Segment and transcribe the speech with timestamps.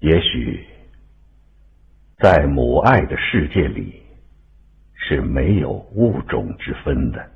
[0.00, 0.64] 也许，
[2.18, 4.00] 在母爱的世界里，
[4.94, 7.30] 是没有物种之分的。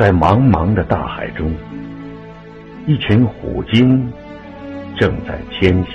[0.00, 1.54] 在茫茫的大海中，
[2.86, 4.10] 一群虎鲸
[4.98, 5.90] 正在迁徙，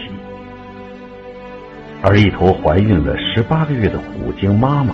[2.04, 4.94] 而一头怀孕了十八个月的虎鲸妈妈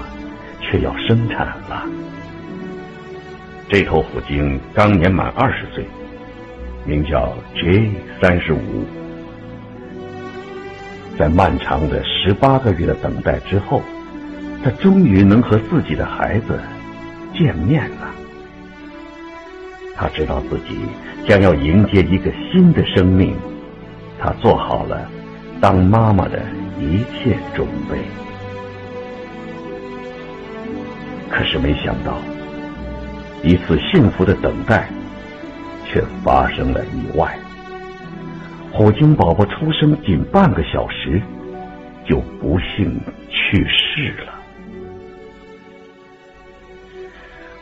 [0.62, 1.84] 却要生产了。
[3.68, 5.86] 这头虎鲸刚年满二十岁，
[6.86, 8.86] 名叫 J 三十五。
[11.20, 13.82] 在漫长的十八个月的等待之后，
[14.64, 16.58] 它终于能和自己的孩子
[17.38, 18.08] 见面了。
[20.02, 20.80] 他知道自己
[21.28, 23.36] 将要迎接一个新的生命，
[24.18, 25.08] 他做好了
[25.62, 26.42] 当妈妈的
[26.80, 28.00] 一切准备。
[31.30, 32.18] 可是没想到，
[33.44, 34.90] 一次幸福的等待
[35.86, 37.38] 却发生了意外。
[38.72, 41.22] 虎鲸宝宝出生仅半个小时，
[42.10, 44.34] 就不幸去世了。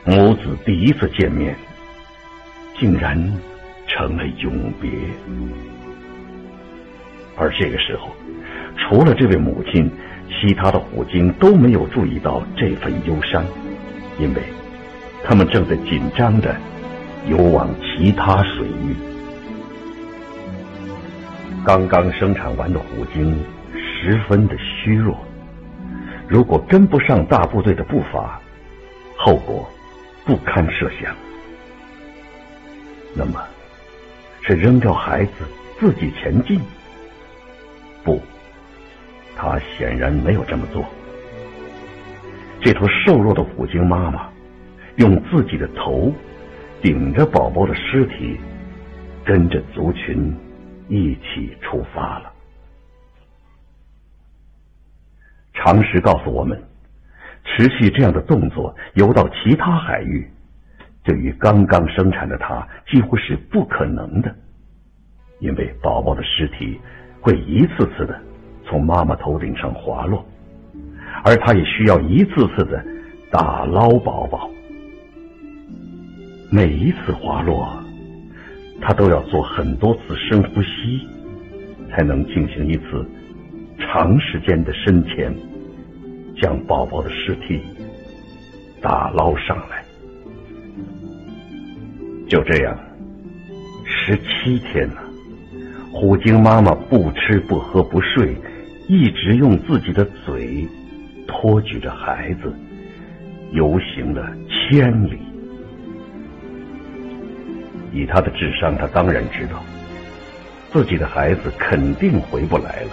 [0.06, 1.54] 母子第一次见面。
[2.80, 3.22] 竟然
[3.88, 4.90] 成了永别，
[7.36, 8.16] 而这个时候，
[8.78, 9.92] 除了这位母亲，
[10.30, 13.44] 其他的虎鲸都没有注意到这份忧伤，
[14.18, 14.42] 因为
[15.26, 16.56] 他们正在紧张的
[17.28, 18.96] 游往其他水域。
[21.66, 23.38] 刚刚生产完的虎鲸
[23.76, 25.18] 十分的虚弱，
[26.30, 28.40] 如果跟不上大部队的步伐，
[29.18, 29.70] 后果
[30.26, 31.14] 不堪设想。
[33.14, 33.44] 那么，
[34.42, 35.32] 是扔掉孩子
[35.80, 36.62] 自己前进？
[38.04, 38.22] 不，
[39.36, 40.86] 他显然没有这么做。
[42.62, 44.30] 这头瘦弱的虎鲸妈妈
[44.98, 46.14] 用自己的头
[46.82, 48.38] 顶着宝宝的尸体，
[49.26, 50.36] 跟着族群
[50.88, 52.32] 一起出发了。
[55.54, 56.62] 常识告诉我们，
[57.44, 60.30] 持续这样的动作游到其他海域。
[61.10, 64.32] 对于刚刚生产的他，几乎是不可能的，
[65.40, 66.80] 因为宝宝的尸体
[67.20, 68.16] 会一次次的
[68.64, 70.24] 从妈妈头顶上滑落，
[71.24, 72.86] 而他也需要一次次的
[73.32, 74.52] 打捞宝宝。
[76.52, 77.68] 每一次滑落，
[78.80, 81.08] 他都要做很多次深呼吸，
[81.90, 83.04] 才能进行一次
[83.80, 85.34] 长时间的深潜，
[86.40, 87.64] 将宝宝的尸体
[88.80, 89.84] 打捞上来。
[92.30, 92.78] 就这样，
[93.84, 95.02] 十七天了，
[95.92, 98.36] 虎鲸妈妈不吃不喝不睡，
[98.88, 100.68] 一直用自己的嘴
[101.28, 102.54] 托举着孩子，
[103.52, 105.18] 游行了千里。
[107.92, 109.64] 以他的智商，他当然知道
[110.72, 112.92] 自己的孩子肯定回不来了。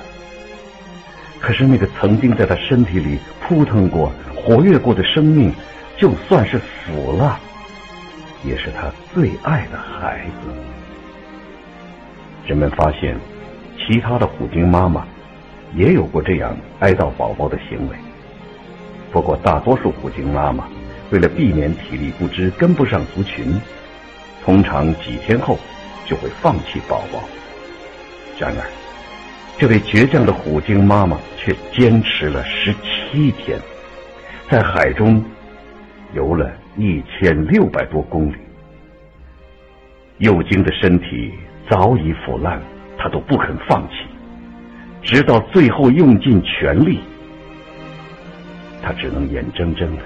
[1.38, 5.52] 可是那个曾经在他身体里扑腾过、活跃过的生命，
[5.98, 7.38] 就算是死了。
[8.44, 10.52] 也是他最爱的孩子。
[12.46, 13.16] 人们发现，
[13.78, 15.06] 其他的虎鲸妈妈
[15.74, 17.96] 也有过这样哀悼宝宝的行为。
[19.12, 20.68] 不过，大多数虎鲸妈妈
[21.10, 23.58] 为了避免体力不支跟不上族群，
[24.44, 25.58] 通常几天后
[26.04, 27.20] 就会放弃宝宝。
[28.38, 28.66] 然而，
[29.58, 33.58] 这位倔强的虎鲸妈妈却坚持了十七天，
[34.50, 35.24] 在海中
[36.16, 36.50] 游了。
[36.78, 38.36] 一千六百多公里，
[40.18, 41.32] 幼鲸的身体
[41.70, 42.60] 早已腐烂，
[42.98, 43.94] 他都不肯放弃，
[45.00, 47.00] 直到最后用尽全力，
[48.82, 50.02] 他只能眼睁睁的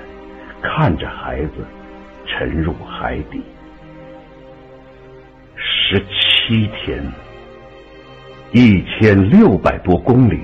[0.63, 1.67] 看着孩子
[2.25, 3.43] 沉入海底。
[5.57, 7.03] 十七天，
[8.53, 10.39] 一千六百多公里，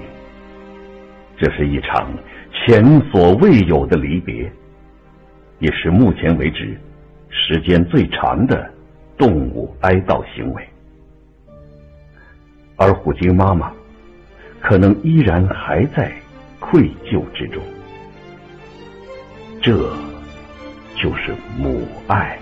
[1.39, 2.13] 这是一场
[2.53, 4.51] 前所未有的离别。
[5.59, 6.79] 也是目前为止
[7.29, 8.71] 时间最长的
[9.17, 10.69] 动物哀悼行为，
[12.77, 13.73] 而虎鲸妈妈
[14.61, 16.13] 可能依然还在
[16.61, 17.63] 愧疚之中，
[19.63, 19.73] 这
[20.97, 22.39] 就是母爱。